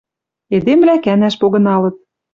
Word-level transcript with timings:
Эдемвлӓ 0.55 0.95
кӓнӓш 1.05 1.35
погыналыт. 1.41 1.95